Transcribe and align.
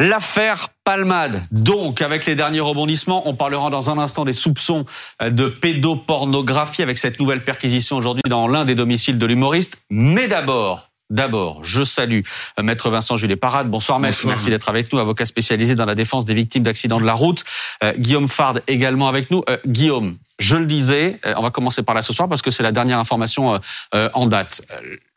L'affaire 0.00 0.70
Palmade. 0.82 1.42
Donc, 1.52 2.00
avec 2.00 2.24
les 2.24 2.34
derniers 2.34 2.60
rebondissements, 2.60 3.28
on 3.28 3.34
parlera 3.34 3.68
dans 3.68 3.90
un 3.90 3.98
instant 3.98 4.24
des 4.24 4.32
soupçons 4.32 4.86
de 5.20 5.48
pédopornographie 5.48 6.82
avec 6.82 6.96
cette 6.96 7.20
nouvelle 7.20 7.44
perquisition 7.44 7.98
aujourd'hui 7.98 8.22
dans 8.26 8.48
l'un 8.48 8.64
des 8.64 8.74
domiciles 8.74 9.18
de 9.18 9.26
l'humoriste. 9.26 9.76
Mais 9.90 10.26
d'abord, 10.26 10.86
D'abord, 11.10 11.64
je 11.64 11.82
salue 11.82 12.20
euh, 12.58 12.62
Maître 12.62 12.88
Vincent 12.88 13.16
Jules 13.16 13.36
Parade. 13.36 13.68
Bonsoir, 13.68 13.98
Maître. 13.98 14.24
Merci 14.26 14.48
d'être 14.48 14.68
avec 14.68 14.92
nous, 14.92 15.00
avocat 15.00 15.26
spécialisé 15.26 15.74
dans 15.74 15.84
la 15.84 15.96
défense 15.96 16.24
des 16.24 16.34
victimes 16.34 16.62
d'accidents 16.62 17.00
de 17.00 17.04
la 17.04 17.14
route. 17.14 17.42
Euh, 17.82 17.92
Guillaume 17.98 18.28
Fard 18.28 18.60
également 18.68 19.08
avec 19.08 19.30
nous. 19.32 19.42
Euh, 19.50 19.58
Guillaume, 19.66 20.18
je 20.38 20.56
le 20.56 20.66
disais, 20.66 21.20
on 21.36 21.42
va 21.42 21.50
commencer 21.50 21.82
par 21.82 21.96
là 21.96 22.02
ce 22.02 22.12
soir 22.12 22.28
parce 22.28 22.42
que 22.42 22.52
c'est 22.52 22.62
la 22.62 22.70
dernière 22.72 23.00
information 23.00 23.60
en 23.92 24.26
date. 24.26 24.62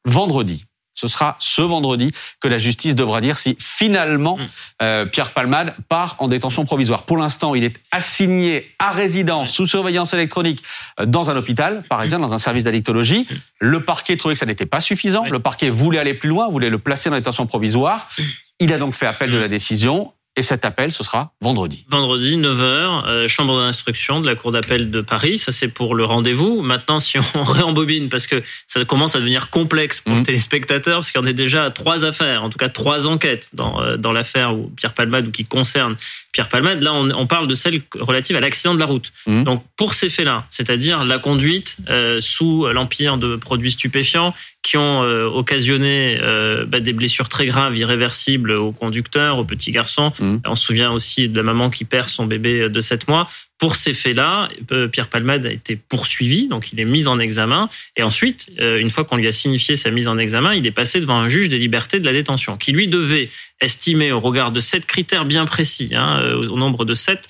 vendredi, 0.04 0.66
ce 0.94 1.08
sera 1.08 1.36
ce 1.40 1.62
vendredi 1.62 2.12
que 2.40 2.48
la 2.48 2.58
justice 2.58 2.96
devra 2.96 3.22
dire 3.22 3.38
si 3.38 3.58
finalement 3.60 4.38
mm. 4.38 4.42
euh, 4.82 5.06
Pierre 5.06 5.32
Palmade 5.32 5.76
part 5.90 6.16
en 6.20 6.28
détention 6.28 6.66
provisoire. 6.66 7.04
Pour 7.04 7.18
l'instant, 7.18 7.56
il 7.56 7.64
est 7.64 7.76
assigné 7.92 8.72
à 8.80 8.92
résidence 8.92 9.52
sous 9.52 9.68
surveillance 9.68 10.14
électronique 10.14 10.64
euh, 11.00 11.06
dans 11.06 11.30
un 11.30 11.36
hôpital, 11.36 11.84
par 11.90 12.04
exemple 12.04 12.24
dans 12.24 12.34
un 12.34 12.40
service 12.40 12.64
d'addictologie. 12.64 13.28
Mm. 13.30 13.36
Le 13.60 13.84
parquet 13.84 14.18
trouvait 14.18 14.36
que 14.36 14.40
ça 14.40 14.46
n'était 14.46 14.66
pas 14.66 14.80
suffisant. 14.80 15.26
Le 15.26 15.40
parquet 15.40 15.70
voulait 15.70 16.00
aller 16.00 16.14
plus 16.14 16.30
loin, 16.30 16.48
voulait 16.50 16.70
le 16.70 16.80
placer 16.80 17.10
en 17.10 17.14
détention 17.14 17.46
provisoire. 17.46 18.10
Mm. 18.18 18.24
Il 18.60 18.74
a 18.74 18.78
donc 18.78 18.94
fait 18.94 19.08
appel 19.08 19.32
de 19.32 19.38
la 19.38 19.48
décision. 19.48 20.14
Et 20.36 20.42
cet 20.42 20.66
appel, 20.66 20.92
ce 20.92 21.04
sera 21.04 21.32
vendredi. 21.42 21.86
Vendredi, 21.90 22.38
9h, 22.38 23.06
euh, 23.06 23.28
chambre 23.28 23.60
d'instruction 23.60 24.20
de 24.20 24.26
la 24.26 24.34
Cour 24.34 24.52
d'appel 24.52 24.90
de 24.90 25.02
Paris. 25.02 25.38
Ça, 25.38 25.52
c'est 25.52 25.68
pour 25.68 25.94
le 25.94 26.06
rendez-vous. 26.06 26.62
Maintenant, 26.62 27.00
si 27.00 27.20
on 27.36 27.44
réembobine, 27.44 28.10
parce 28.10 28.26
que 28.26 28.42
ça 28.68 28.84
commence 28.84 29.16
à 29.16 29.20
devenir 29.20 29.52
complexe 29.52 30.02
pour 30.02 30.16
le 30.16 30.22
mmh. 30.22 30.24
téléspectateur, 30.24 30.98
parce 30.98 31.16
en 31.16 31.26
a 31.26 31.34
déjà 31.34 31.70
trois 31.70 32.04
affaires, 32.04 32.44
en 32.44 32.50
tout 32.50 32.58
cas 32.58 32.70
trois 32.70 33.06
enquêtes 33.06 33.50
dans, 33.54 33.80
euh, 33.82 33.96
dans 33.96 34.12
l'affaire 34.12 34.56
où 34.56 34.72
Pierre 34.76 34.94
Palmade 34.94 35.28
ou 35.28 35.32
qui 35.32 35.46
concerne 35.46 35.96
Pierre 36.34 36.50
Palmade. 36.50 36.82
Là, 36.82 36.94
on, 36.94 37.28
parle 37.28 37.48
de 37.48 37.54
celle 37.54 37.82
relative 37.98 38.36
à 38.36 38.40
l'accident 38.40 38.74
de 38.74 38.80
la 38.80 38.88
route. 38.88 39.14
Mmh. 39.28 39.44
Donc, 39.44 39.64
pour 39.78 39.94
ces 39.94 40.10
faits-là, 40.10 40.46
c'est-à-dire 40.50 41.06
la 41.06 41.20
conduite 41.20 41.78
euh, 41.90 42.20
sous 42.20 42.68
l'empire 42.74 43.18
de 43.18 43.36
produits 43.36 43.72
stupéfiants 43.72 44.34
qui 44.64 44.76
ont 44.78 45.04
euh, 45.04 45.26
occasionné 45.28 46.18
euh, 46.22 46.66
bah, 46.66 46.80
des 46.80 46.94
blessures 46.94 47.30
très 47.30 47.46
graves, 47.46 47.78
irréversibles 47.78 48.52
aux 48.52 48.72
conducteurs, 48.72 49.38
aux 49.38 49.46
petits 49.46 49.72
garçons. 49.72 50.12
Mmh. 50.20 50.38
On 50.46 50.56
se 50.56 50.66
souvient 50.66 50.92
aussi 50.92 51.30
de 51.30 51.38
la 51.38 51.44
maman 51.44 51.70
qui 51.70 51.86
perd 51.86 52.10
son 52.10 52.26
bébé 52.26 52.68
de 52.68 52.82
7 52.82 53.08
mois. 53.08 53.30
Pour 53.60 53.76
ces 53.76 53.94
faits-là, 53.94 54.50
euh, 54.72 54.88
Pierre 54.88 55.08
Palmade 55.08 55.46
a 55.46 55.52
été 55.52 55.76
poursuivi, 55.76 56.48
donc 56.48 56.74
il 56.74 56.80
est 56.80 56.86
mis 56.86 57.08
en 57.08 57.20
examen. 57.20 57.70
Et 57.96 58.04
ensuite, 58.04 58.52
euh, 58.60 58.80
une 58.80 58.90
fois 58.90 59.06
qu'on 59.06 59.16
lui 59.16 59.28
a 59.28 59.32
signifié 59.32 59.76
sa 59.76 59.90
mise 59.90 60.08
en 60.08 60.18
examen, 60.18 60.54
il 60.54 60.66
est 60.66 60.72
passé 60.72 61.00
devant 61.00 61.18
un 61.18 61.30
juge 61.30 61.50
des 61.50 61.58
libertés 61.58 62.00
de 62.00 62.06
la 62.06 62.14
détention, 62.14 62.58
qui 62.58 62.72
lui 62.72 62.88
devait 62.88 63.30
estimer 63.62 64.12
au 64.12 64.20
regard 64.20 64.52
de 64.52 64.60
sept 64.60 64.86
critères 64.86 65.26
bien 65.26 65.46
précis, 65.46 65.92
hein, 65.94 66.20
euh, 66.22 66.48
au 66.50 66.58
nombre 66.58 66.86
de 66.86 66.94
sept, 66.94 67.30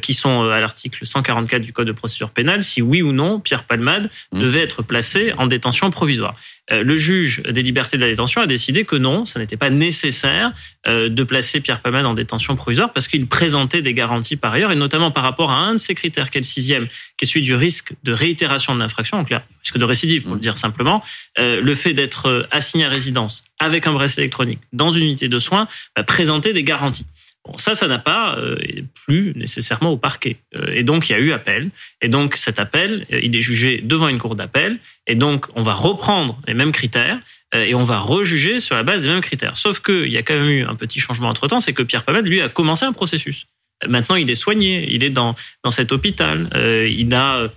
qui 0.00 0.14
sont 0.14 0.42
à 0.42 0.60
l'article 0.60 1.04
144 1.04 1.60
du 1.60 1.72
Code 1.72 1.88
de 1.88 1.92
procédure 1.92 2.30
pénale, 2.30 2.62
si 2.62 2.80
oui 2.80 3.02
ou 3.02 3.10
non 3.10 3.40
Pierre 3.40 3.64
Palmade 3.64 4.10
mmh. 4.30 4.38
devait 4.38 4.60
être 4.60 4.82
placé 4.82 5.32
en 5.38 5.48
détention 5.48 5.90
provisoire. 5.90 6.36
Euh, 6.70 6.84
le 6.84 6.96
juge 6.96 7.42
des 7.42 7.62
libertés 7.62 7.96
de 7.96 8.02
la 8.02 8.08
détention 8.08 8.40
a 8.40 8.46
décidé 8.46 8.84
que 8.84 8.94
non, 8.94 9.24
ça 9.24 9.40
n'était 9.40 9.56
pas 9.56 9.68
nécessaire 9.68 10.52
euh, 10.86 11.08
de 11.08 11.24
placer 11.24 11.60
Pierre 11.60 11.80
Palmade 11.80 12.06
en 12.06 12.14
détention 12.14 12.54
provisoire 12.54 12.92
parce 12.92 13.08
qu'il 13.08 13.26
présentait 13.26 13.82
des 13.82 13.94
garanties 13.94 14.36
par 14.36 14.52
ailleurs, 14.52 14.70
et 14.70 14.76
notamment 14.76 15.10
par 15.10 15.24
rapport 15.24 15.50
à 15.50 15.56
un 15.56 15.72
de 15.72 15.78
ces 15.78 15.96
critères, 15.96 16.30
qui 16.30 16.38
est 16.38 16.40
le 16.40 16.46
sixième, 16.46 16.86
qui 17.16 17.24
est 17.24 17.26
celui 17.26 17.42
du 17.42 17.56
risque 17.56 17.94
de 18.04 18.12
réitération 18.12 18.74
de 18.76 18.78
l'infraction, 18.78 19.18
donc 19.18 19.30
là, 19.30 19.44
risque 19.64 19.78
de 19.78 19.84
récidive 19.84 20.22
pour 20.22 20.34
le 20.34 20.40
dire 20.40 20.56
simplement, 20.56 21.02
euh, 21.40 21.60
le 21.60 21.74
fait 21.74 21.94
d'être 21.94 22.46
assigné 22.52 22.84
à 22.84 22.88
résidence 22.88 23.42
avec 23.58 23.88
un 23.88 23.92
bracelet 23.92 24.22
électronique 24.22 24.60
dans 24.72 24.90
une 24.90 25.04
unité 25.04 25.28
de 25.28 25.38
soins 25.40 25.66
va 25.96 26.04
présenter 26.04 26.52
des 26.52 26.62
garanties. 26.62 27.06
Bon, 27.44 27.56
ça, 27.56 27.74
ça 27.74 27.88
n'a 27.88 27.98
pas 27.98 28.36
euh, 28.38 28.56
plus 29.04 29.32
nécessairement 29.34 29.90
au 29.90 29.96
parquet. 29.96 30.36
Et 30.72 30.84
donc, 30.84 31.08
il 31.08 31.12
y 31.12 31.14
a 31.16 31.18
eu 31.18 31.32
appel. 31.32 31.70
Et 32.00 32.08
donc, 32.08 32.36
cet 32.36 32.60
appel, 32.60 33.04
il 33.10 33.34
est 33.34 33.40
jugé 33.40 33.80
devant 33.82 34.08
une 34.08 34.18
cour 34.18 34.36
d'appel. 34.36 34.78
Et 35.08 35.16
donc, 35.16 35.46
on 35.56 35.62
va 35.62 35.74
reprendre 35.74 36.40
les 36.52 36.58
mêmes 36.58 36.72
critères 36.72 37.18
et 37.54 37.74
on 37.74 37.82
va 37.82 37.98
rejuger 37.98 38.60
sur 38.60 38.76
la 38.76 38.82
base 38.82 39.02
des 39.02 39.08
mêmes 39.08 39.20
critères. 39.20 39.58
Sauf 39.58 39.80
qu'il 39.80 40.10
y 40.10 40.16
a 40.16 40.22
quand 40.22 40.34
même 40.34 40.48
eu 40.48 40.64
un 40.64 40.74
petit 40.74 41.00
changement 41.00 41.28
entre-temps, 41.28 41.60
c'est 41.60 41.74
que 41.74 41.82
Pierre 41.82 42.02
Palmade, 42.02 42.26
lui, 42.26 42.40
a 42.40 42.48
commencé 42.48 42.86
un 42.86 42.94
processus. 42.94 43.46
Maintenant, 43.86 44.16
il 44.16 44.30
est 44.30 44.34
soigné, 44.34 44.88
il 44.90 45.04
est 45.04 45.10
dans, 45.10 45.36
dans 45.62 45.70
cet 45.70 45.92
hôpital. 45.92 46.48
il 46.88 47.14
a 47.14 47.50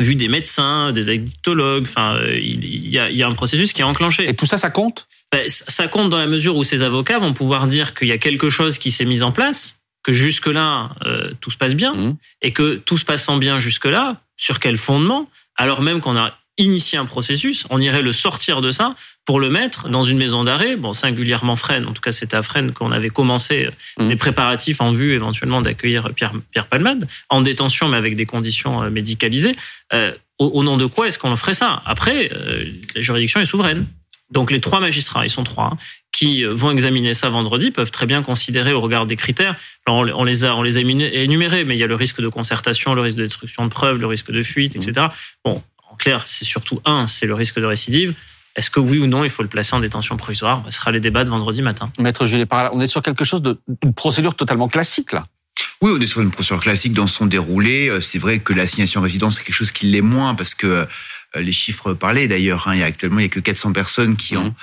vu 0.00 0.14
des 0.14 0.28
médecins, 0.28 0.92
des 0.92 1.08
addictologues. 1.08 1.84
Enfin, 1.84 2.20
il 2.34 2.88
y, 2.88 2.98
a, 2.98 3.10
il 3.10 3.16
y 3.16 3.22
a 3.22 3.28
un 3.28 3.34
processus 3.34 3.72
qui 3.72 3.80
est 3.80 3.84
enclenché. 3.84 4.28
Et 4.28 4.34
tout 4.34 4.46
ça, 4.46 4.56
ça 4.56 4.70
compte? 4.70 5.06
Ben, 5.32 5.44
ça 5.48 5.88
compte 5.88 6.08
dans 6.08 6.18
la 6.18 6.26
mesure 6.26 6.56
où 6.56 6.64
ces 6.64 6.82
avocats 6.82 7.18
vont 7.18 7.34
pouvoir 7.34 7.66
dire 7.66 7.94
qu'il 7.94 8.08
y 8.08 8.12
a 8.12 8.18
quelque 8.18 8.48
chose 8.48 8.78
qui 8.78 8.90
s'est 8.90 9.04
mis 9.04 9.22
en 9.22 9.32
place, 9.32 9.80
que 10.02 10.12
jusque-là, 10.12 10.90
euh, 11.04 11.32
tout 11.40 11.50
se 11.50 11.58
passe 11.58 11.74
bien, 11.74 11.94
mmh. 11.94 12.16
et 12.42 12.52
que 12.52 12.76
tout 12.76 12.96
se 12.96 13.04
passant 13.04 13.36
bien 13.36 13.58
jusque-là, 13.58 14.20
sur 14.36 14.60
quel 14.60 14.78
fondement, 14.78 15.28
alors 15.56 15.82
même 15.82 16.00
qu'on 16.00 16.16
a 16.16 16.30
initié 16.58 16.98
un 16.98 17.06
processus, 17.06 17.64
on 17.70 17.80
irait 17.80 18.02
le 18.02 18.12
sortir 18.12 18.60
de 18.60 18.70
ça 18.70 18.94
pour 19.24 19.40
le 19.40 19.48
mettre 19.48 19.88
dans 19.88 20.02
une 20.02 20.18
maison 20.18 20.44
d'arrêt, 20.44 20.76
bon 20.76 20.92
singulièrement 20.92 21.56
Fresnes, 21.56 21.86
en 21.86 21.92
tout 21.92 22.02
cas 22.02 22.12
c'était 22.12 22.36
à 22.36 22.42
Fresnes 22.42 22.72
qu'on 22.72 22.92
avait 22.92 23.10
commencé 23.10 23.66
euh, 23.66 24.04
mmh. 24.04 24.08
des 24.08 24.16
préparatifs 24.16 24.80
en 24.80 24.90
vue 24.90 25.14
éventuellement 25.14 25.62
d'accueillir 25.62 26.12
Pierre, 26.14 26.32
Pierre 26.50 26.66
Palmade, 26.66 27.08
en 27.28 27.40
détention 27.40 27.88
mais 27.88 27.96
avec 27.96 28.16
des 28.16 28.26
conditions 28.26 28.82
euh, 28.82 28.90
médicalisées. 28.90 29.52
au, 30.38 30.62
nom 30.62 30.76
de 30.76 30.86
quoi 30.86 31.08
est-ce 31.08 31.18
qu'on 31.18 31.34
ferait 31.36 31.54
ça? 31.54 31.82
Après, 31.86 32.30
la 32.94 33.00
juridiction 33.00 33.40
est 33.40 33.44
souveraine. 33.44 33.86
Donc 34.30 34.50
les 34.50 34.60
trois 34.60 34.80
magistrats, 34.80 35.24
ils 35.24 35.30
sont 35.30 35.44
trois, 35.44 35.70
hein, 35.72 35.76
qui 36.12 36.44
vont 36.44 36.70
examiner 36.70 37.14
ça 37.14 37.30
vendredi, 37.30 37.70
peuvent 37.70 37.90
très 37.90 38.06
bien 38.06 38.22
considérer 38.22 38.72
au 38.72 38.80
regard 38.80 39.06
des 39.06 39.16
critères. 39.16 39.56
Alors 39.86 40.04
on 40.18 40.24
les 40.24 40.44
a, 40.44 40.54
on 40.54 40.62
les 40.62 40.76
a 40.76 40.80
énumérés, 40.80 41.64
mais 41.64 41.76
il 41.76 41.78
y 41.78 41.84
a 41.84 41.86
le 41.86 41.94
risque 41.94 42.20
de 42.20 42.28
concertation, 42.28 42.94
le 42.94 43.00
risque 43.00 43.16
de 43.16 43.24
destruction 43.24 43.64
de 43.64 43.70
preuves, 43.70 43.98
le 43.98 44.06
risque 44.06 44.30
de 44.30 44.42
fuite, 44.42 44.76
etc. 44.76 45.06
Bon, 45.44 45.62
clair, 45.98 46.24
c'est 46.26 46.44
surtout 46.44 46.80
un, 46.84 47.06
c'est 47.06 47.26
le 47.26 47.34
risque 47.34 47.58
de 47.60 47.66
récidive. 47.66 48.14
Est-ce 48.56 48.70
que 48.70 48.80
oui 48.80 48.98
ou 48.98 49.06
non, 49.06 49.22
il 49.22 49.30
faut 49.30 49.42
le 49.42 49.48
placer 49.48 49.76
en 49.76 49.80
détention 49.80 50.16
provisoire? 50.16 50.64
Ce 50.66 50.78
sera 50.78 50.90
les 50.90 51.00
débats 51.00 51.24
de 51.24 51.30
vendredi 51.30 51.62
matin. 51.62 51.92
Maître 51.98 52.26
Jules 52.26 52.44
on 52.72 52.80
est 52.80 52.86
sur 52.86 53.02
quelque 53.02 53.24
chose 53.24 53.42
de 53.42 53.60
une 53.84 53.94
procédure 53.94 54.34
totalement 54.34 54.68
classique 54.68 55.12
là. 55.12 55.26
Oui, 55.80 55.92
on 55.94 56.00
est 56.00 56.08
sur 56.08 56.20
une 56.20 56.32
procédure 56.32 56.60
classique 56.60 56.92
dans 56.92 57.06
son 57.06 57.26
déroulé. 57.26 57.88
Euh, 57.88 58.00
c'est 58.00 58.18
vrai 58.18 58.40
que 58.40 58.52
l'assignation 58.52 59.00
résidence, 59.00 59.36
c'est 59.36 59.44
quelque 59.44 59.54
chose 59.54 59.70
qui 59.70 59.86
l'est 59.86 60.00
moins 60.00 60.34
parce 60.34 60.54
que 60.54 60.66
euh, 60.66 60.86
les 61.36 61.52
chiffres 61.52 61.94
parlaient 61.94 62.26
d'ailleurs. 62.26 62.66
Hein, 62.66 62.74
il 62.74 62.80
y 62.80 62.82
a 62.82 62.86
actuellement 62.86 63.20
il 63.20 63.24
y 63.24 63.26
a 63.26 63.28
que 63.28 63.38
400 63.38 63.72
personnes 63.72 64.16
qui 64.16 64.36
en, 64.36 64.46
mhm. 64.46 64.54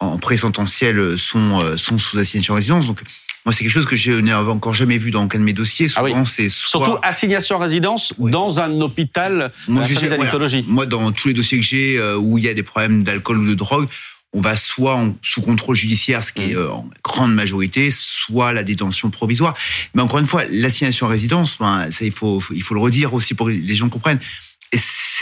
en 0.00 0.18
présententiel 0.18 1.16
sont 1.16 1.60
euh, 1.60 1.76
sont 1.76 1.98
sous 1.98 2.18
assignation 2.18 2.54
à 2.54 2.56
résidence. 2.56 2.86
Donc 2.86 3.02
moi, 3.44 3.52
c'est 3.52 3.62
quelque 3.62 3.72
chose 3.72 3.86
que 3.86 3.96
je 3.96 4.12
n'ai 4.12 4.32
encore 4.32 4.72
jamais 4.72 4.96
vu 4.96 5.10
dans 5.10 5.24
aucun 5.24 5.38
de 5.38 5.44
mes 5.44 5.52
dossiers. 5.52 5.86
Ah 5.96 6.00
Souvent, 6.00 6.24
c'est 6.24 6.48
surtout 6.48 6.96
assignation 7.02 7.56
à 7.56 7.60
résidence 7.60 8.14
dans 8.18 8.60
un 8.60 8.80
hôpital, 8.80 9.52
moi, 9.68 9.82
dans 9.82 10.64
Moi, 10.66 10.86
dans 10.86 11.12
tous 11.12 11.28
les 11.28 11.34
dossiers 11.34 11.58
que 11.58 11.64
j'ai 11.64 11.98
euh, 11.98 12.16
où 12.16 12.38
il 12.38 12.44
y 12.44 12.48
a 12.48 12.54
des 12.54 12.62
problèmes 12.62 13.02
d'alcool 13.02 13.38
ou 13.38 13.46
de 13.46 13.54
drogue, 13.54 13.86
on 14.32 14.40
va 14.40 14.56
soit 14.56 14.96
en, 14.96 15.14
sous 15.22 15.42
contrôle 15.42 15.76
judiciaire, 15.76 16.24
ce 16.24 16.32
qui 16.32 16.52
est 16.52 16.54
mhm. 16.54 16.70
en 16.70 16.88
grande 17.04 17.34
majorité, 17.34 17.90
soit 17.90 18.52
la 18.52 18.64
détention 18.64 19.10
provisoire. 19.10 19.54
Mais 19.94 20.02
encore 20.02 20.18
une 20.18 20.26
fois, 20.26 20.44
l'assignation 20.50 21.06
à 21.06 21.10
résidence, 21.10 21.58
ben, 21.60 21.90
ça 21.90 22.04
il 22.04 22.12
faut 22.12 22.42
il 22.52 22.62
faut 22.62 22.74
le 22.74 22.80
redire 22.80 23.14
aussi 23.14 23.34
pour 23.34 23.46
que 23.46 23.52
les 23.52 23.74
gens 23.74 23.88
comprennent 23.88 24.20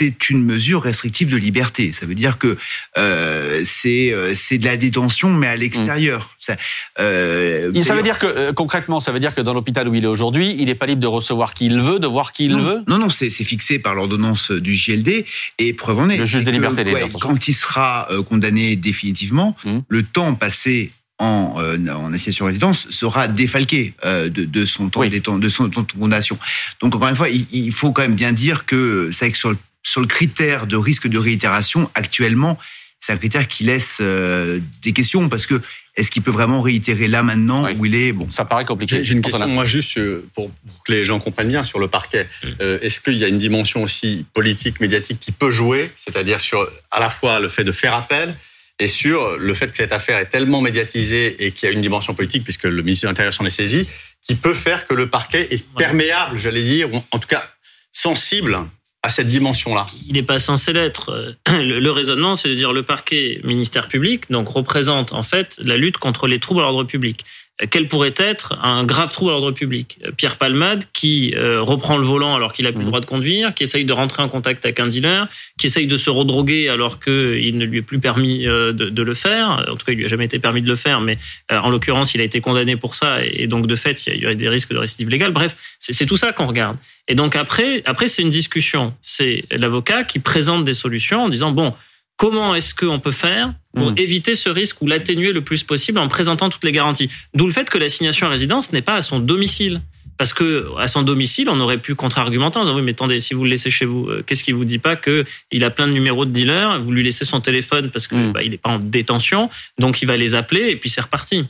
c'est 0.03 0.29
une 0.29 0.43
mesure 0.43 0.81
restrictive 0.81 1.31
de 1.31 1.37
liberté. 1.37 1.93
Ça 1.93 2.05
veut 2.05 2.15
dire 2.15 2.37
que 2.37 2.57
euh, 2.97 3.63
c'est 3.65 4.11
euh, 4.11 4.33
c'est 4.35 4.57
de 4.57 4.65
la 4.65 4.75
détention, 4.75 5.31
mais 5.31 5.47
à 5.47 5.55
l'extérieur. 5.55 6.21
Mmh. 6.21 6.35
Ça, 6.39 6.55
euh, 6.99 7.83
ça 7.83 7.95
veut 7.95 8.01
dire 8.01 8.19
que 8.19 8.25
euh, 8.25 8.53
concrètement, 8.53 8.99
ça 8.99 9.11
veut 9.11 9.19
dire 9.19 9.33
que 9.33 9.41
dans 9.41 9.53
l'hôpital 9.53 9.87
où 9.87 9.95
il 9.95 10.03
est 10.03 10.07
aujourd'hui, 10.07 10.55
il 10.59 10.65
n'est 10.65 10.75
pas 10.75 10.87
libre 10.87 11.01
de 11.01 11.07
recevoir 11.07 11.53
qui 11.53 11.67
il 11.67 11.79
veut, 11.79 11.99
de 11.99 12.07
voir 12.07 12.31
qui 12.31 12.45
il 12.45 12.55
veut? 12.55 12.83
Non, 12.87 12.97
non, 12.97 13.09
c'est 13.09 13.29
fixé 13.29 13.79
par 13.79 13.95
l'ordonnance 13.95 14.51
du 14.51 14.75
JLD 14.75 15.25
et 15.59 15.73
preuve 15.73 15.99
en 15.99 16.09
est. 16.09 16.17
Le 16.17 16.25
juge 16.25 16.43
des 16.43 16.51
libertés. 16.51 16.83
quand 17.21 17.47
il 17.47 17.53
sera 17.53 18.09
condamné 18.27 18.75
définitivement, 18.75 19.55
mmh. 19.63 19.79
le 19.87 20.03
temps 20.03 20.35
passé 20.35 20.91
en, 21.19 21.55
euh, 21.57 21.77
en 21.89 22.13
assignation 22.13 22.45
résidence 22.45 22.89
sera 22.89 23.27
défalqué 23.27 23.93
euh, 24.05 24.29
de, 24.29 24.45
de, 24.45 24.65
son 24.65 24.89
temps, 24.89 25.05
de 25.05 25.49
son 25.49 25.67
de 25.67 25.75
condamnation. 25.75 26.37
Donc 26.81 26.95
encore 26.95 27.07
une 27.07 27.15
fois, 27.15 27.29
il, 27.29 27.45
il, 27.51 27.71
faut 27.71 27.91
quand 27.91 28.01
même 28.01 28.15
bien 28.15 28.33
dire 28.33 28.65
que 28.65 29.09
sur 29.11 29.51
le 29.51 29.57
sur 29.93 30.01
le 30.01 30.07
critère 30.07 30.65
de 30.65 30.75
risque 30.75 31.07
de 31.07 31.19
réitération, 31.19 31.87
actuellement, 31.93 32.57
c'est 32.99 33.13
un 33.13 33.17
critère 33.17 33.47
qui 33.47 33.63
laisse 33.63 33.99
euh, 34.01 34.59
des 34.81 34.91
questions 34.91 35.29
parce 35.29 35.45
que 35.45 35.61
est-ce 35.95 36.09
qu'il 36.09 36.23
peut 36.23 36.31
vraiment 36.31 36.61
réitérer 36.61 37.05
là 37.05 37.21
maintenant 37.21 37.71
où 37.77 37.85
il 37.85 37.93
est? 37.93 38.11
Bon 38.11 38.27
Ça 38.27 38.43
paraît 38.43 38.65
compliqué. 38.65 39.05
J'ai 39.05 39.13
une 39.13 39.21
question, 39.21 39.47
moi, 39.47 39.65
juste 39.65 39.95
euh, 39.99 40.27
pour, 40.33 40.49
que 40.83 40.91
les 40.91 41.05
gens 41.05 41.19
comprennent 41.19 41.49
bien 41.49 41.63
sur 41.63 41.77
le 41.77 41.89
parquet. 41.89 42.23
Mm. 42.23 42.47
Euh, 42.61 42.79
est-ce 42.81 43.01
qu'il 43.01 43.17
y 43.17 43.23
a 43.23 43.27
une 43.27 43.37
dimension 43.37 43.83
aussi 43.83 44.25
politique, 44.33 44.79
médiatique 44.79 45.19
qui 45.19 45.31
peut 45.31 45.51
jouer, 45.51 45.91
c'est-à-dire 45.95 46.41
sur 46.41 46.67
à 46.89 46.99
la 46.99 47.11
fois 47.11 47.39
le 47.39 47.47
fait 47.47 47.63
de 47.63 47.71
faire 47.71 47.93
appel 47.93 48.33
et 48.79 48.87
sur 48.87 49.37
le 49.37 49.53
fait 49.53 49.67
que 49.67 49.77
cette 49.77 49.93
affaire 49.93 50.17
est 50.17 50.31
tellement 50.31 50.61
médiatisée 50.61 51.45
et 51.45 51.51
qu'il 51.51 51.69
y 51.69 51.71
a 51.71 51.75
une 51.75 51.81
dimension 51.81 52.15
politique, 52.15 52.43
puisque 52.43 52.63
le 52.63 52.81
ministre 52.81 53.05
de 53.05 53.09
l'Intérieur 53.09 53.31
s'en 53.31 53.45
est 53.45 53.51
saisi, 53.51 53.87
qui 54.23 54.33
peut 54.33 54.55
faire 54.55 54.87
que 54.87 54.95
le 54.95 55.07
parquet 55.07 55.49
est 55.51 55.63
perméable, 55.77 56.39
j'allais 56.39 56.63
dire, 56.63 56.91
ou 56.91 57.03
en 57.11 57.19
tout 57.19 57.27
cas 57.27 57.47
sensible 57.91 58.57
à 59.03 59.09
cette 59.09 59.27
dimension-là 59.27 59.85
Il 60.07 60.13
n'est 60.13 60.23
pas 60.23 60.39
censé 60.39 60.71
l'être. 60.71 61.35
Le, 61.47 61.89
raisonnement, 61.91 62.35
c'est 62.35 62.49
de 62.49 62.53
dire 62.55 62.71
le 62.71 62.83
parquet 62.83 63.41
ministère 63.43 63.89
public 63.89 64.31
donc 64.31 64.47
représente 64.47 65.11
en 65.13 65.23
fait 65.23 65.59
la 65.61 65.77
lutte 65.77 65.97
contre 65.97 66.27
les 66.27 66.39
troubles 66.39 66.61
à 66.61 66.63
l'ordre 66.63 66.85
public. 66.85 67.25
Quel 67.69 67.87
pourrait 67.87 68.15
être 68.17 68.59
un 68.63 68.83
grave 68.83 69.13
trouble 69.13 69.29
à 69.31 69.33
l'ordre 69.33 69.51
public. 69.51 69.99
Pierre 70.17 70.37
Palmade, 70.37 70.85
qui 70.91 71.35
reprend 71.37 71.97
le 71.97 72.03
volant 72.03 72.35
alors 72.35 72.51
qu'il 72.51 72.65
a 72.65 72.71
plus 72.71 72.79
le 72.79 72.85
mmh. 72.85 72.87
droit 72.87 72.99
de 72.99 73.05
conduire, 73.05 73.53
qui 73.53 73.63
essaye 73.63 73.85
de 73.85 73.93
rentrer 73.93 74.23
en 74.23 74.29
contact 74.29 74.65
avec 74.65 74.79
un 74.79 74.87
dealer, 74.87 75.27
qui 75.59 75.67
essaye 75.67 75.85
de 75.85 75.95
se 75.95 76.09
redroguer 76.09 76.69
alors 76.69 76.99
qu'il 76.99 77.57
ne 77.57 77.65
lui 77.65 77.77
est 77.77 77.83
plus 77.83 77.99
permis 77.99 78.45
de, 78.45 78.71
de, 78.71 79.03
le 79.03 79.13
faire. 79.13 79.65
En 79.69 79.75
tout 79.75 79.85
cas, 79.85 79.91
il 79.91 79.99
lui 79.99 80.05
a 80.05 80.07
jamais 80.07 80.25
été 80.25 80.39
permis 80.39 80.63
de 80.63 80.67
le 80.67 80.75
faire, 80.75 80.99
mais 80.99 81.17
en 81.51 81.69
l'occurrence, 81.69 82.15
il 82.15 82.21
a 82.21 82.23
été 82.23 82.41
condamné 82.41 82.75
pour 82.75 82.95
ça 82.95 83.23
et 83.23 83.47
donc 83.47 83.67
de 83.67 83.75
fait, 83.75 84.05
il 84.07 84.15
y 84.15 84.25
aurait 84.25 84.35
des 84.35 84.49
risques 84.49 84.73
de 84.73 84.77
récidive 84.77 85.09
légale. 85.09 85.31
Bref, 85.31 85.55
c'est 85.79 86.05
tout 86.05 86.17
ça 86.17 86.33
qu'on 86.33 86.47
regarde. 86.47 86.77
Et 87.07 87.15
donc 87.15 87.35
après, 87.35 87.83
après 87.85 88.07
c'est 88.07 88.21
une 88.21 88.29
discussion. 88.29 88.93
C'est 89.01 89.45
l'avocat 89.51 90.03
qui 90.03 90.19
présente 90.19 90.63
des 90.63 90.73
solutions 90.73 91.23
en 91.23 91.29
disant 91.29 91.51
bon, 91.51 91.73
comment 92.17 92.55
est-ce 92.55 92.73
qu'on 92.73 92.99
peut 92.99 93.11
faire 93.11 93.53
pour 93.75 93.91
mmh. 93.91 93.95
éviter 93.97 94.35
ce 94.35 94.49
risque 94.49 94.81
ou 94.81 94.87
l'atténuer 94.87 95.31
le 95.31 95.41
plus 95.41 95.63
possible 95.63 95.99
en 95.99 96.07
présentant 96.07 96.49
toutes 96.49 96.63
les 96.63 96.71
garanties. 96.71 97.09
D'où 97.33 97.45
le 97.45 97.51
fait 97.51 97.69
que 97.69 97.77
l'assignation 97.77 98.27
à 98.27 98.29
résidence 98.29 98.71
n'est 98.71 98.81
pas 98.81 98.95
à 98.95 99.01
son 99.01 99.19
domicile. 99.19 99.81
Parce 100.17 100.33
que 100.33 100.67
à 100.77 100.87
son 100.87 101.01
domicile, 101.01 101.49
on 101.49 101.59
aurait 101.59 101.79
pu 101.79 101.95
contre-argumenter 101.95 102.59
en 102.59 102.63
disant 102.63 102.75
oui, 102.75 102.81
mais 102.81 102.91
attendez, 102.91 103.19
si 103.19 103.33
vous 103.33 103.43
le 103.43 103.49
laissez 103.49 103.69
chez 103.69 103.85
vous, 103.85 104.07
euh, 104.07 104.23
qu'est-ce 104.25 104.43
qui 104.43 104.51
vous 104.51 104.65
dit 104.65 104.77
pas 104.77 104.95
que 104.95 105.25
il 105.51 105.63
a 105.63 105.69
plein 105.69 105.87
de 105.87 105.93
numéros 105.93 106.25
de 106.25 106.31
dealers, 106.31 106.79
vous 106.79 106.91
lui 106.91 107.03
laissez 107.03 107.25
son 107.25 107.41
téléphone 107.41 107.89
parce 107.89 108.07
que 108.07 108.15
mmh. 108.15 108.33
bah, 108.33 108.43
il 108.43 108.51
n'est 108.51 108.57
pas 108.57 108.69
en 108.69 108.79
détention, 108.79 109.49
donc 109.79 110.01
il 110.01 110.05
va 110.05 110.17
les 110.17 110.35
appeler 110.35 110.69
et 110.69 110.75
puis 110.75 110.89
c'est 110.89 111.01
reparti 111.01 111.45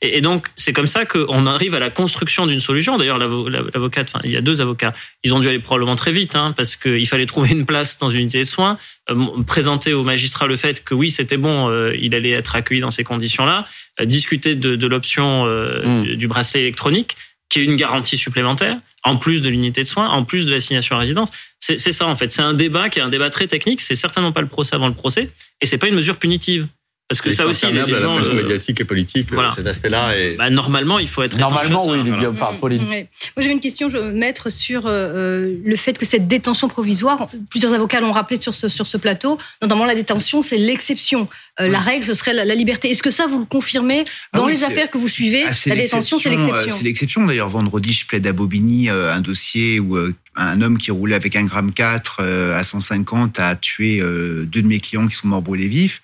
et, 0.00 0.20
donc, 0.20 0.46
c'est 0.56 0.72
comme 0.72 0.86
ça 0.86 1.04
qu'on 1.04 1.46
arrive 1.46 1.74
à 1.74 1.80
la 1.80 1.90
construction 1.90 2.46
d'une 2.46 2.60
solution. 2.60 2.96
D'ailleurs, 2.96 3.18
l'avocate, 3.18 4.10
enfin, 4.12 4.20
il 4.24 4.30
y 4.30 4.36
a 4.36 4.40
deux 4.40 4.60
avocats. 4.60 4.92
Ils 5.24 5.34
ont 5.34 5.40
dû 5.40 5.48
aller 5.48 5.58
probablement 5.58 5.96
très 5.96 6.12
vite, 6.12 6.36
hein, 6.36 6.54
parce 6.56 6.76
qu'il 6.76 7.06
fallait 7.08 7.26
trouver 7.26 7.50
une 7.50 7.66
place 7.66 7.98
dans 7.98 8.08
une 8.08 8.20
unité 8.20 8.38
de 8.38 8.44
soins, 8.44 8.78
euh, 9.10 9.42
présenter 9.46 9.92
au 9.92 10.04
magistrat 10.04 10.46
le 10.46 10.56
fait 10.56 10.84
que 10.84 10.94
oui, 10.94 11.10
c'était 11.10 11.36
bon, 11.36 11.68
euh, 11.68 11.94
il 12.00 12.14
allait 12.14 12.30
être 12.30 12.54
accueilli 12.54 12.80
dans 12.80 12.90
ces 12.90 13.04
conditions-là, 13.04 13.66
euh, 14.00 14.04
discuter 14.04 14.54
de, 14.54 14.86
l'option 14.86 15.44
hmm. 15.46 16.14
du 16.14 16.28
bracelet 16.28 16.60
électronique, 16.60 17.16
qui 17.48 17.60
est 17.60 17.64
une 17.64 17.76
garantie 17.76 18.16
supplémentaire, 18.16 18.78
en 19.04 19.16
plus 19.16 19.42
de 19.42 19.48
l'unité 19.48 19.82
de 19.82 19.86
soins, 19.86 20.08
en 20.08 20.24
plus 20.24 20.46
de 20.46 20.50
l'assignation 20.50 20.96
à 20.96 20.98
résidence. 20.98 21.30
C'est 21.60 21.78
ça, 21.78 22.06
en 22.06 22.14
fait. 22.14 22.30
C'est 22.32 22.42
un 22.42 22.54
débat 22.54 22.88
qui 22.88 22.98
est 22.98 23.02
un 23.02 23.08
débat 23.08 23.30
très 23.30 23.46
technique. 23.46 23.80
C'est 23.80 23.94
certainement 23.94 24.32
pas 24.32 24.40
le 24.40 24.48
procès 24.48 24.74
avant 24.74 24.88
le 24.88 24.94
procès, 24.94 25.30
et 25.60 25.66
c'est 25.66 25.78
pas 25.78 25.88
une 25.88 25.94
mesure 25.94 26.18
punitive. 26.18 26.68
Parce 27.08 27.22
que 27.22 27.30
ça 27.30 27.46
aussi, 27.46 27.64
les, 27.66 27.86
les 27.86 27.94
gens. 27.94 28.18
La 28.18 28.26
euh, 28.26 28.34
médiatique 28.34 28.82
et 28.82 28.84
politique, 28.84 29.28
voilà. 29.32 29.54
cet 29.56 29.66
aspect-là. 29.66 30.14
Et... 30.14 30.36
Bah, 30.36 30.50
normalement, 30.50 30.98
il 30.98 31.08
faut 31.08 31.22
être. 31.22 31.38
Normalement, 31.38 31.86
oui, 31.86 32.02
voilà. 32.06 32.28
enfin, 32.28 32.50
Pauline. 32.60 32.82
Moi, 32.82 33.06
j'avais 33.38 33.52
une 33.52 33.60
question, 33.60 33.88
je 33.88 33.96
veux 33.96 34.12
mettre 34.12 34.50
sur 34.50 34.82
euh, 34.84 35.54
le 35.64 35.76
fait 35.76 35.96
que 35.96 36.04
cette 36.04 36.28
détention 36.28 36.68
provisoire, 36.68 37.28
plusieurs 37.48 37.72
avocats 37.72 38.00
l'ont 38.00 38.12
rappelé 38.12 38.38
sur 38.38 38.54
ce, 38.54 38.68
sur 38.68 38.86
ce 38.86 38.98
plateau, 38.98 39.38
notamment 39.62 39.86
la 39.86 39.94
détention, 39.94 40.42
c'est 40.42 40.58
l'exception. 40.58 41.28
Euh, 41.60 41.68
la 41.68 41.78
règle, 41.78 42.04
ce 42.04 42.12
serait 42.12 42.34
la, 42.34 42.54
liberté. 42.54 42.90
Est-ce 42.90 43.02
que 43.02 43.10
ça, 43.10 43.26
vous 43.26 43.38
le 43.38 43.46
confirmez 43.46 44.04
ah 44.34 44.38
dans 44.38 44.46
les 44.46 44.62
affaires 44.64 44.90
que 44.90 44.98
vous 44.98 45.08
suivez 45.08 45.44
ah, 45.46 45.52
La 45.64 45.76
détention, 45.76 46.18
c'est 46.18 46.28
l'exception. 46.28 46.76
C'est 46.76 46.84
l'exception. 46.84 47.24
D'ailleurs, 47.24 47.48
vendredi, 47.48 47.90
je 47.94 48.04
plaide 48.04 48.26
à 48.26 48.34
Bobigny 48.34 48.90
un 48.90 49.20
dossier 49.22 49.80
où 49.80 49.96
un 50.36 50.60
homme 50.60 50.76
qui 50.76 50.90
roulait 50.90 51.14
avec 51.14 51.36
un 51.36 51.44
gramme 51.44 51.72
4 51.72 52.22
à 52.54 52.62
150 52.62 53.40
a 53.40 53.56
tué 53.56 54.00
deux 54.00 54.60
de 54.60 54.66
mes 54.66 54.78
clients 54.78 55.08
qui 55.08 55.14
sont 55.14 55.28
morts 55.28 55.40
brûlés 55.40 55.68
vifs. 55.68 56.02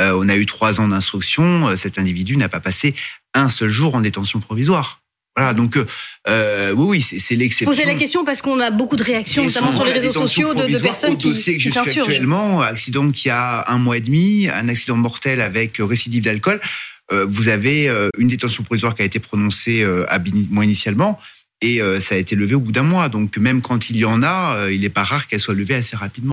Euh, 0.00 0.18
on 0.20 0.28
a 0.28 0.36
eu 0.36 0.46
trois 0.46 0.80
ans 0.80 0.88
d'instruction. 0.88 1.68
Euh, 1.68 1.76
cet 1.76 1.98
individu 1.98 2.36
n'a 2.36 2.48
pas 2.48 2.60
passé 2.60 2.94
un 3.32 3.48
seul 3.48 3.70
jour 3.70 3.94
en 3.94 4.00
détention 4.00 4.40
provisoire. 4.40 5.00
Voilà, 5.36 5.52
donc 5.52 5.76
euh, 6.28 6.72
oui, 6.76 6.86
oui, 6.88 7.00
c'est 7.00 7.34
l'exception. 7.34 7.66
Posez 7.66 7.84
la 7.84 7.96
question 7.96 8.24
parce 8.24 8.40
qu'on 8.40 8.60
a 8.60 8.70
beaucoup 8.70 8.94
de 8.94 9.02
réactions, 9.02 9.42
notamment 9.44 9.72
sur 9.72 9.84
les 9.84 9.90
réseaux 9.90 10.12
sociaux, 10.12 10.54
de, 10.54 10.68
de 10.68 10.78
personnes 10.78 11.18
qui, 11.18 11.30
dossier 11.30 11.56
que 11.56 11.60
suis 11.60 11.76
actuellement, 11.76 12.60
accident 12.60 13.10
qui 13.10 13.30
a 13.30 13.64
un 13.66 13.78
mois 13.78 13.96
et 13.96 14.00
demi, 14.00 14.48
un 14.48 14.68
accident 14.68 14.96
mortel 14.96 15.40
avec 15.40 15.78
récidive 15.80 16.22
d'alcool. 16.22 16.60
vous 17.10 17.48
avez 17.48 17.88
une 18.16 18.28
détention 18.28 18.62
provisoire 18.62 18.94
qui 18.94 19.02
a 19.02 19.04
été 19.04 19.18
prononcée 19.18 19.82
euh, 19.82 20.06
moi 20.50 20.64
initialement 20.64 21.18
et 21.60 21.80
ça 21.98 22.14
a 22.14 22.18
été 22.18 22.36
levé 22.36 22.54
au 22.54 22.60
bout 22.60 22.72
d'un 22.72 22.84
mois. 22.84 23.08
Donc 23.08 23.36
même 23.36 23.60
quand 23.60 23.90
il 23.90 23.96
y 23.96 24.04
en 24.04 24.22
a, 24.22 24.68
il 24.70 24.82
n'est 24.82 24.88
pas 24.88 25.02
rare 25.02 25.26
qu'elle 25.26 25.40
soit 25.40 25.54
levée 25.54 25.74
assez 25.74 25.96
rapidement. 25.96 26.22